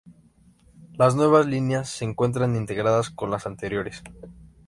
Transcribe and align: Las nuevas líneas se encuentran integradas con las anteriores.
Las 0.95 1.13
nuevas 1.13 1.45
líneas 1.45 1.87
se 1.89 2.05
encuentran 2.05 2.55
integradas 2.55 3.11
con 3.11 3.29
las 3.29 3.45
anteriores. 3.45 4.01